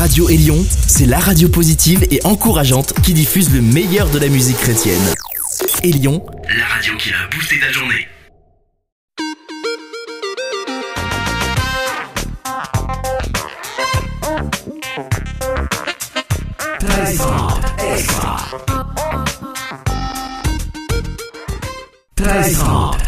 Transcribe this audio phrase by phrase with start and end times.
[0.00, 4.56] Radio Élion, c'est la radio positive et encourageante qui diffuse le meilleur de la musique
[4.56, 4.98] chrétienne.
[5.82, 6.24] Élion,
[6.56, 8.08] la radio qui a boosté ta journée.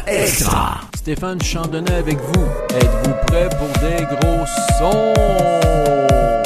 [0.06, 0.80] extra.
[0.94, 2.44] Stéphane Chandonnet avec vous.
[2.76, 4.44] Êtes-vous prêt pour des gros
[4.78, 6.41] sons?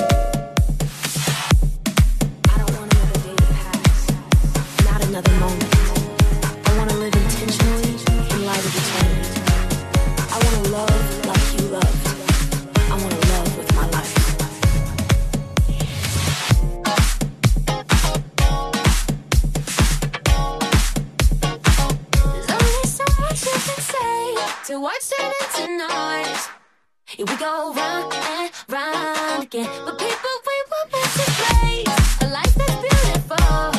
[27.19, 29.69] Yeah, we go round and round again.
[29.87, 31.85] But people, we were meant to play.
[32.21, 33.73] a life that's beautiful.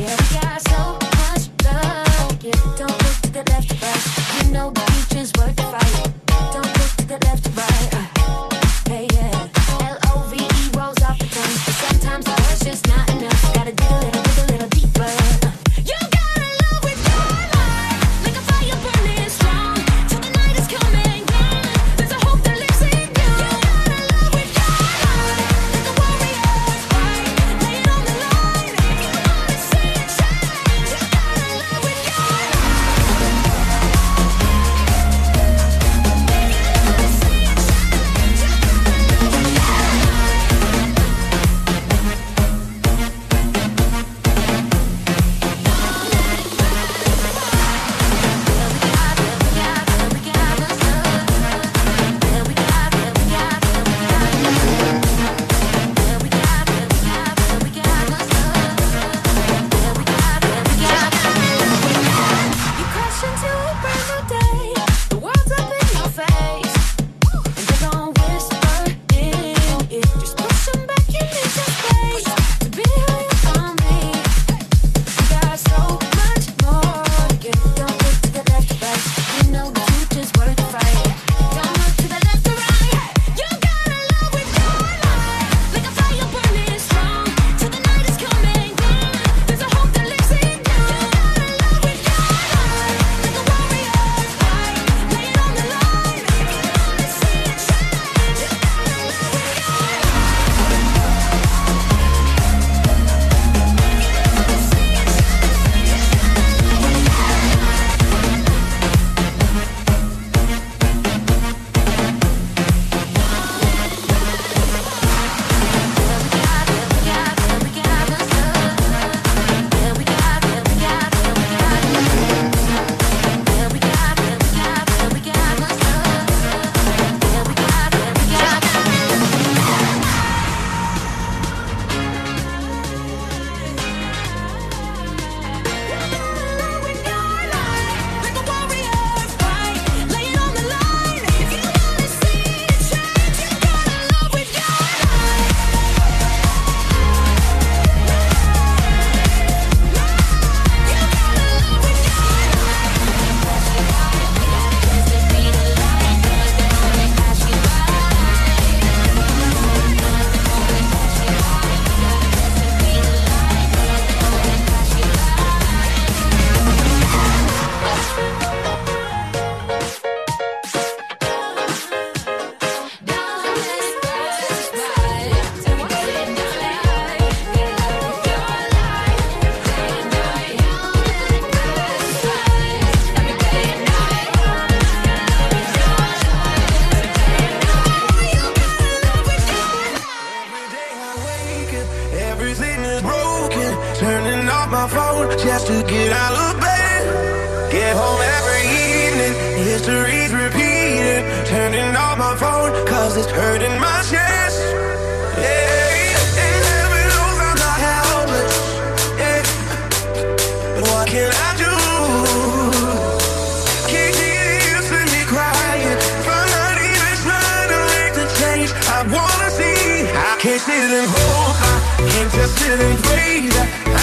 [0.00, 0.80] Yeah, we got so
[1.18, 2.44] much love.
[2.44, 5.65] Yeah, don't look to the left, but you know the future's working.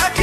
[0.06, 0.23] Aqui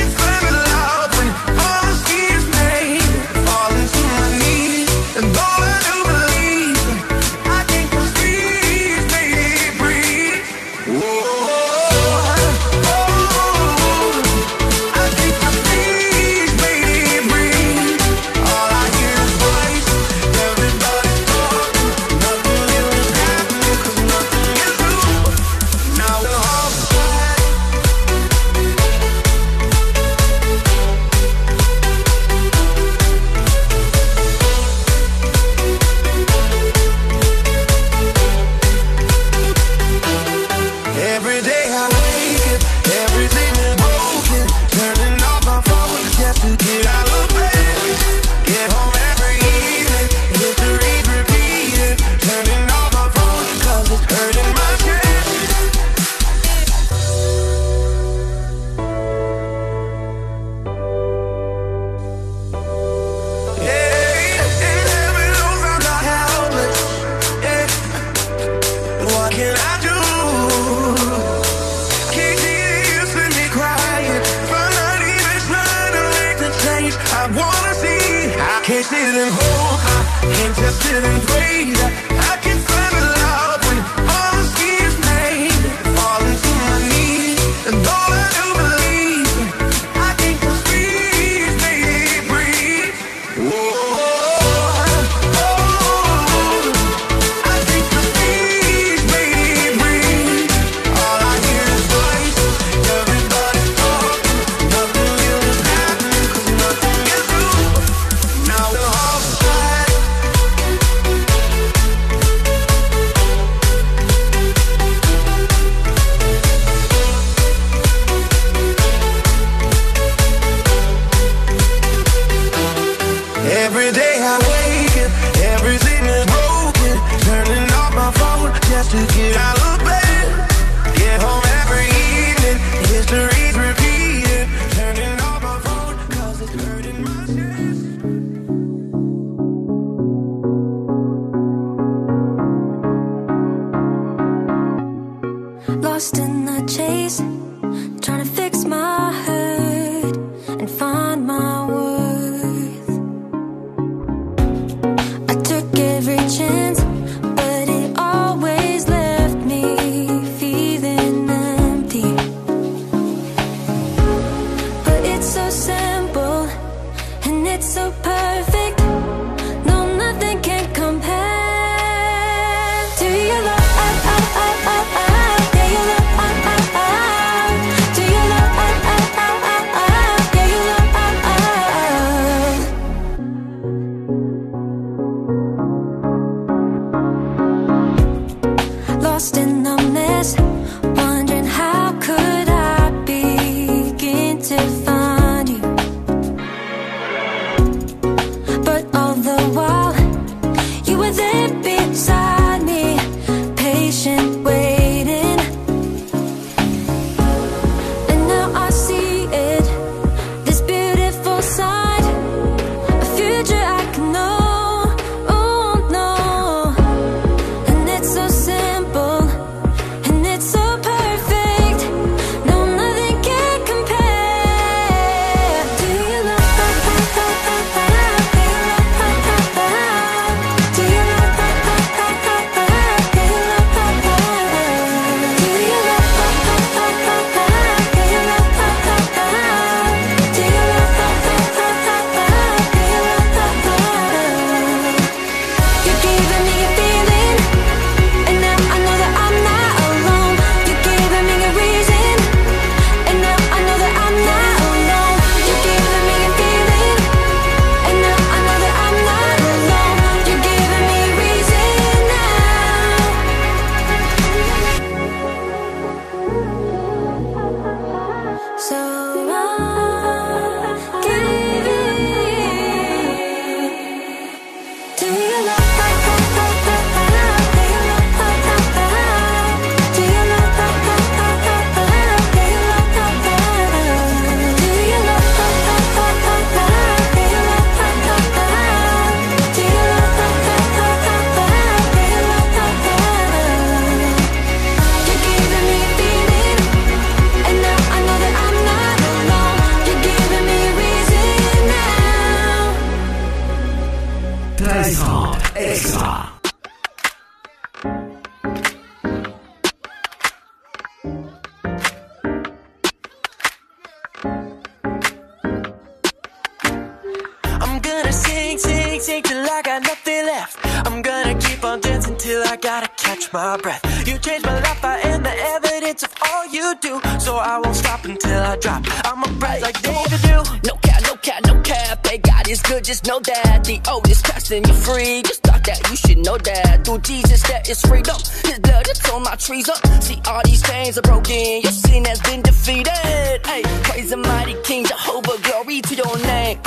[334.90, 335.22] free.
[335.22, 338.16] Just thought that you should know that through Jesus that is freedom.
[338.44, 339.80] His blood it's on my trees up.
[340.02, 341.62] See all these chains are broken.
[341.62, 343.40] Your sin has been defeated.
[343.46, 346.58] Hey, praise the mighty King Jehovah, glory to your name.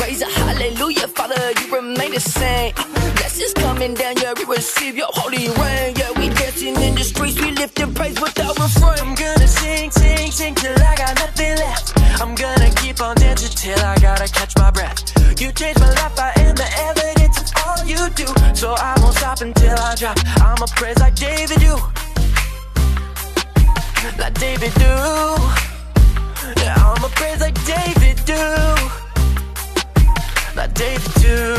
[0.00, 2.72] Raise a hallelujah, Father, you remain the same.
[3.16, 5.94] Blessings coming down, yeah, we receive your holy rain.
[5.96, 8.98] Yeah, we dancing in the streets, we lifting praise without refrain.
[9.00, 10.81] I'm gonna sing, sing, sing till
[19.42, 20.16] until I drop.
[20.40, 21.74] I'ma praise like David do,
[24.18, 24.94] like David do.
[26.62, 28.38] Yeah, I'ma praise like David do,
[30.54, 31.56] like David do,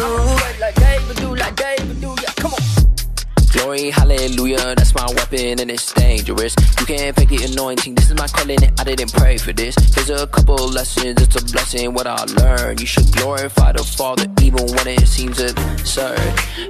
[0.61, 2.22] like David do, like David do
[3.63, 4.75] glory, hallelujah.
[4.75, 6.55] That's my weapon and it's dangerous.
[6.79, 7.95] You can't fake the anointing.
[7.95, 9.75] This is my calling and I didn't pray for this.
[9.75, 11.21] There's a couple lessons.
[11.21, 12.81] It's a blessing what I learned.
[12.81, 16.19] You should glorify the Father even when it seems absurd.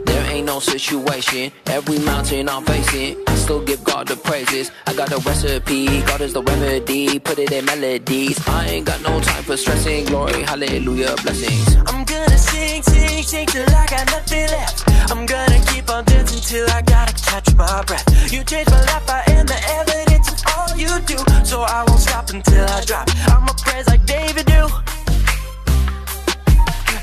[0.06, 1.52] There ain't no situation.
[1.68, 4.72] Every mountain I'm facing, I still give God the praises.
[4.88, 6.02] I got a recipe.
[6.02, 7.20] God is the remedy.
[7.20, 8.40] Put it in melodies.
[8.48, 10.06] I ain't got no time for stressing.
[10.06, 11.76] Glory, hallelujah, blessings.
[11.88, 14.84] I'm gonna sing, sing, sing till I got nothing left.
[15.12, 18.32] I'm gonna keep on dancing till I gotta catch my breath.
[18.32, 21.18] You changed my life, I am the evidence of all you do.
[21.46, 23.10] So I won't stop until I drop.
[23.28, 24.68] I'ma praise like David do.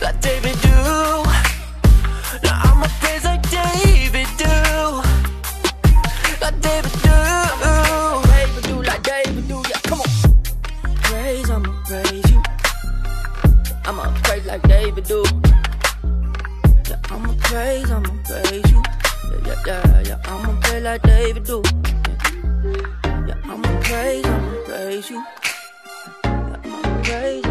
[0.01, 0.77] Like David do.
[2.43, 5.03] Now I'ma praise like David do.
[6.41, 7.17] Like David do.
[8.33, 10.09] David do, like David do, yeah, come on.
[11.03, 12.43] Praise, I'ma praise you.
[13.85, 15.25] I'ma praise like David do.
[16.89, 18.83] Yeah, I'ma praise, I'ma praise you.
[19.51, 20.19] Yeah, yeah, yeah.
[20.27, 21.61] I'ma play like David do.
[21.65, 25.25] Yeah, yeah I'ma praise, I'ma praise you.
[26.25, 27.50] Yeah, I'ma praise.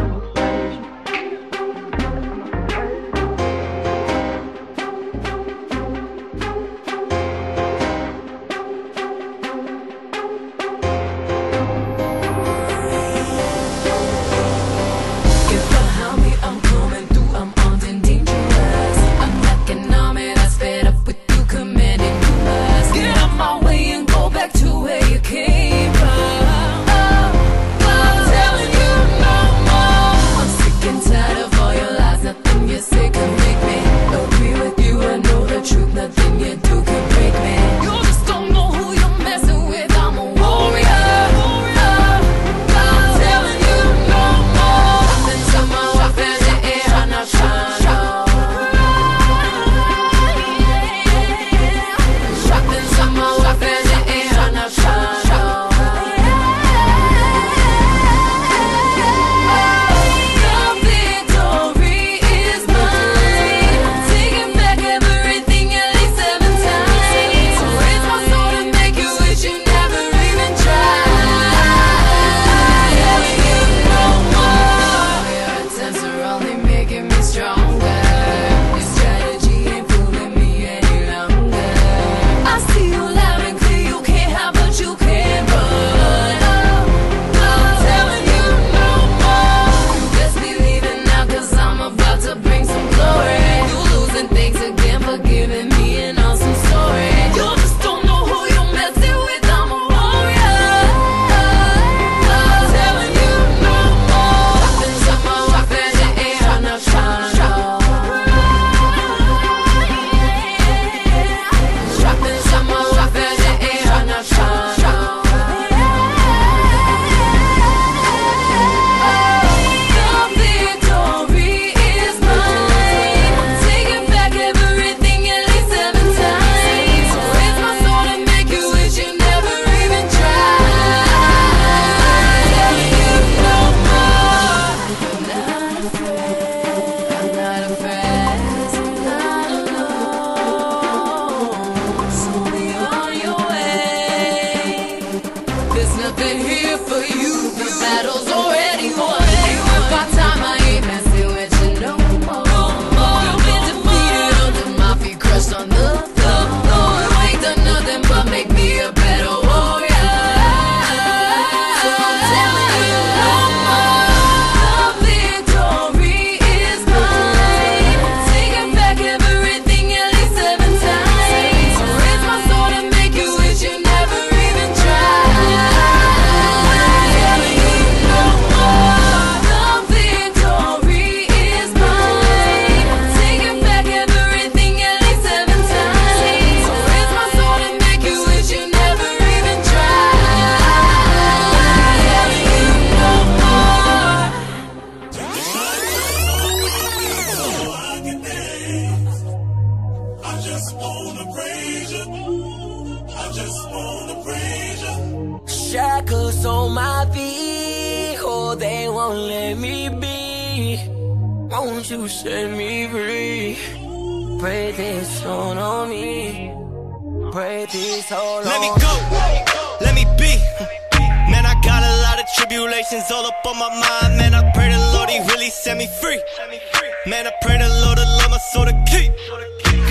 [227.20, 229.12] Man, I pray the Lord to love my soul to keep.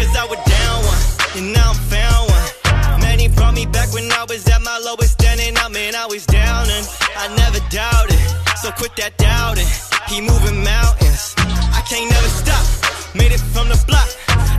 [0.00, 1.02] Cause I was down one,
[1.36, 3.00] and now I'm found one.
[3.04, 6.06] Man, he brought me back when I was at my lowest, standing up, man, I
[6.06, 6.88] was down and
[7.20, 8.16] I never doubted.
[8.64, 9.68] So quit that doubting.
[10.08, 11.36] He moving mountains.
[11.76, 12.64] I can't never stop.
[13.12, 14.08] Made it from the block.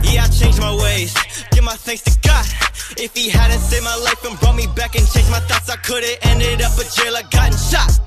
[0.06, 1.10] Yeah, I changed my ways.
[1.50, 2.46] Give my thanks to God.
[2.94, 5.76] If he hadn't saved my life and brought me back and changed my thoughts, I
[5.82, 7.18] could've ended up a jail.
[7.18, 7.98] I gotten shot.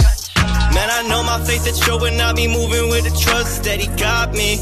[0.76, 2.20] Man, I know my faith is showing.
[2.20, 4.58] I be moving with the trust that he got me.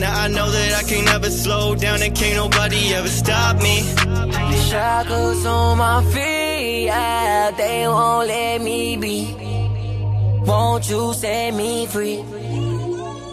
[0.00, 3.80] Now I know that I can never slow down and can't nobody ever stop me.
[3.80, 9.34] The shackles on my feet, yeah, they won't let me be.
[10.44, 12.22] Won't you set me free?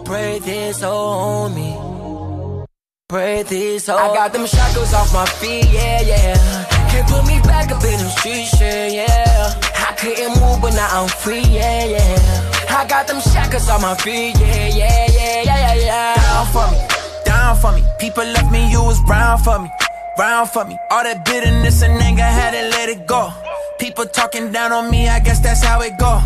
[0.05, 2.65] Pray this on me.
[3.09, 4.11] Pray this on me.
[4.11, 6.65] I got them shackles off my feet, yeah, yeah.
[6.89, 9.72] Can't put me back up in them streets, yeah, yeah.
[10.03, 12.51] Couldn't move, but now I'm free, yeah, yeah.
[12.67, 16.15] I got them shackles on my feet, yeah, yeah, yeah, yeah, yeah, yeah.
[16.15, 16.77] down for me,
[17.23, 17.81] down for me.
[17.99, 19.69] People left me, you was round for me,
[20.19, 20.77] round for me.
[20.91, 23.31] All that bitterness and anger had to let it go.
[23.79, 26.19] People talking down on me, I guess that's how it go.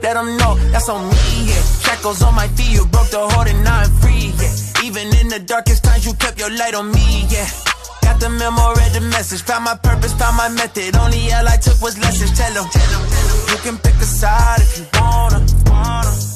[0.00, 1.62] Let them know that's on me, yeah.
[1.82, 4.84] Shackles on my feet, you broke the hold and now I'm free, yeah.
[4.86, 7.48] Even in the darkest times, you kept your light on me, yeah.
[8.04, 10.94] Got the memo, read the message, found my purpose, found my method.
[10.96, 12.32] Only L I took was lessons.
[12.38, 12.66] Tell them,
[13.50, 15.40] you can pick a side if you wanna.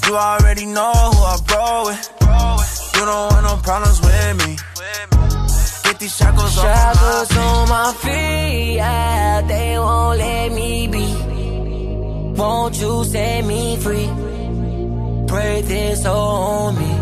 [0.06, 2.00] You already know who I roll with.
[2.94, 4.56] You don't want no problems with me.
[5.84, 11.06] Get these shackles off Shackles my on my feet, yeah, they won't let me be.
[12.38, 14.08] Won't you set me free?
[15.26, 16.97] Pray this on me.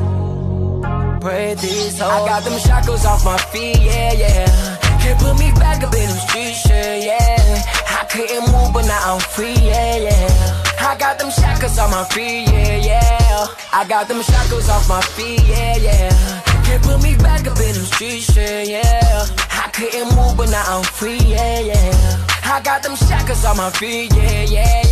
[1.27, 4.79] Pray this on I got them shackles off my feet, yeah, yeah.
[5.03, 7.63] Can't put me back up in them streets, yeah, yeah.
[7.99, 10.63] I couldn't move, but now I'm free, yeah, yeah.
[10.79, 13.47] I got them shackles on my feet, yeah, yeah.
[13.73, 16.43] I got them shackles off my feet, yeah, yeah.
[16.63, 19.27] Can't put me back up in them streets, yeah, yeah.
[19.51, 22.27] I couldn't move, but now I'm free, yeah, yeah.
[22.45, 24.86] I got them shackles on my feet, yeah, yeah,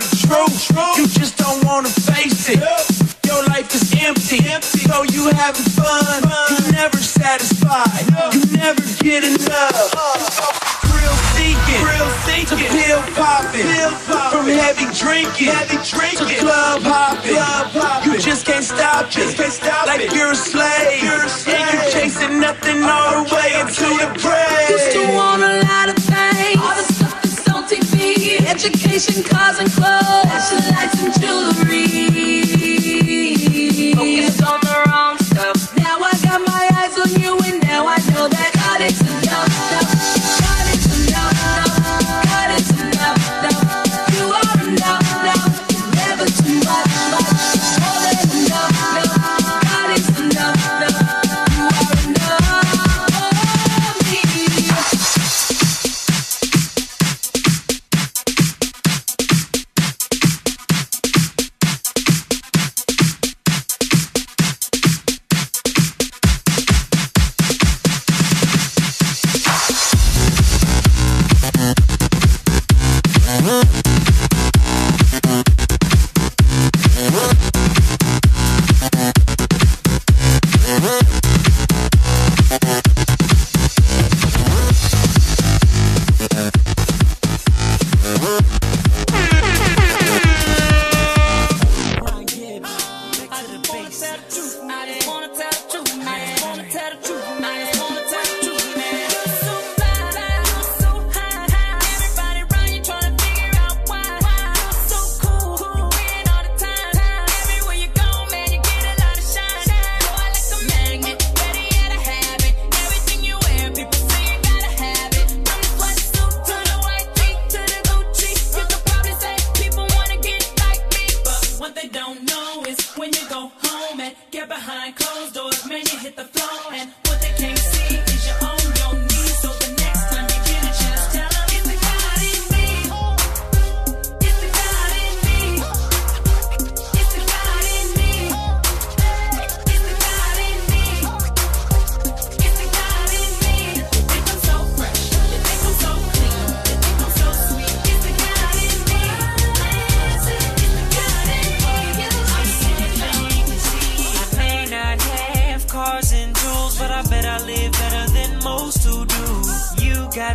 [0.00, 0.98] the truth.
[0.98, 2.60] You just don't wanna face it.
[3.26, 4.42] Your life is empty,
[4.88, 6.22] so you having fun.
[6.50, 10.60] You never satisfied, you never get enough
[11.40, 11.84] seeking,
[12.26, 13.66] seeking, pill popping,
[14.30, 18.12] from heavy drinking, heavy drinking, to club hopping, club hopping.
[18.12, 20.12] You just can't stop it, just can't stop like it.
[20.14, 21.56] you're a slave, you're a slave.
[21.56, 24.70] and you're chasing nothing all the way into the grave.
[24.70, 25.69] Used to wanna.
[28.98, 31.19] station, cars and clothes, flashing lights and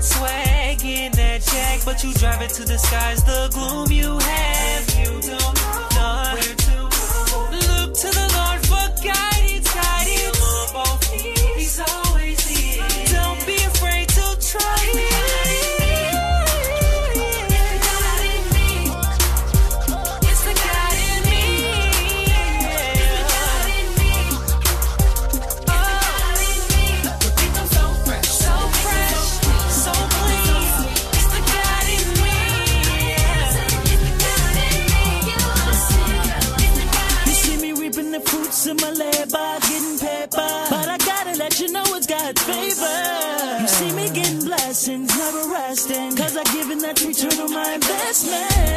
[0.05, 3.23] Swag in that jack, but you drive it to the skies.
[3.23, 5.55] The gloom you have, you don't
[5.95, 6.75] know where to.
[6.75, 7.39] go.
[7.51, 9.34] Look to the Lord for guidance.
[48.15, 48.74] Christmas.